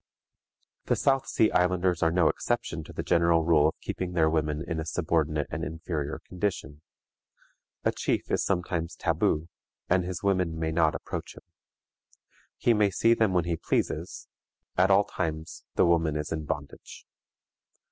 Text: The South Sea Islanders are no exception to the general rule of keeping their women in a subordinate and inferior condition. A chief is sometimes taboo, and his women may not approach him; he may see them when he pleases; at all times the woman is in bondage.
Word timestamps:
The 0.85 0.95
South 0.95 1.27
Sea 1.27 1.51
Islanders 1.51 2.01
are 2.01 2.09
no 2.09 2.27
exception 2.27 2.83
to 2.85 2.91
the 2.91 3.03
general 3.03 3.43
rule 3.43 3.67
of 3.67 3.79
keeping 3.81 4.13
their 4.13 4.31
women 4.31 4.63
in 4.67 4.79
a 4.79 4.83
subordinate 4.85 5.45
and 5.51 5.63
inferior 5.63 6.21
condition. 6.27 6.81
A 7.83 7.91
chief 7.91 8.31
is 8.31 8.43
sometimes 8.43 8.95
taboo, 8.95 9.47
and 9.87 10.03
his 10.03 10.23
women 10.23 10.57
may 10.57 10.71
not 10.71 10.95
approach 10.95 11.35
him; 11.35 11.43
he 12.57 12.73
may 12.73 12.89
see 12.89 13.13
them 13.13 13.31
when 13.33 13.45
he 13.45 13.57
pleases; 13.57 14.27
at 14.75 14.89
all 14.89 15.03
times 15.03 15.65
the 15.75 15.85
woman 15.85 16.15
is 16.17 16.31
in 16.31 16.45
bondage. 16.45 17.05